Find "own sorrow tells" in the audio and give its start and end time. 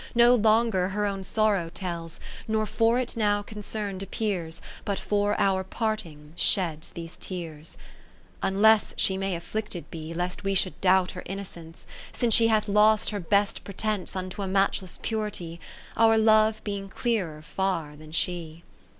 1.05-2.19